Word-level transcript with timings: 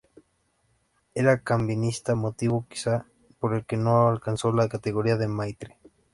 Era 1.21 1.35
calvinista, 1.49 2.11
motivo 2.15 2.65
quizá 2.69 3.05
por 3.39 3.53
el 3.53 3.67
que 3.67 3.77
no 3.77 4.07
alcanzó 4.09 4.51
la 4.51 4.67
categoría 4.67 5.15
de 5.15 5.27
"maître". 5.27 5.77